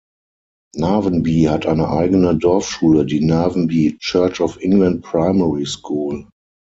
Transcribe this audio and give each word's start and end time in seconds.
Navenby 0.75 1.43
hat 1.51 1.67
eine 1.67 1.89
eigene 1.89 2.35
Dorfschule, 2.35 3.05
die 3.05 3.23
Navenby 3.23 3.97
Church 3.99 4.41
of 4.41 4.57
England 4.57 5.03
Primary 5.03 5.67
School. 5.67 6.27